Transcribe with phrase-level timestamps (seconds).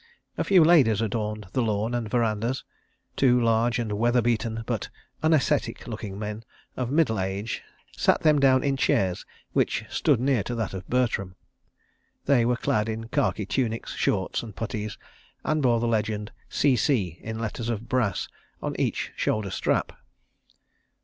[0.35, 2.63] A few ladies adorned the lawn and verandahs.
[3.15, 4.89] Two large and weather beaten but
[5.21, 6.43] unascetic looking men
[6.75, 7.61] of middle age
[7.95, 11.35] sat them down in chairs which stood near to that of Bertram.
[12.25, 14.97] They were clad in khaki tunics, shorts and puttees,
[15.43, 18.27] and bore the legend "C.C." in letters of brass
[18.59, 19.93] on each shoulder strap.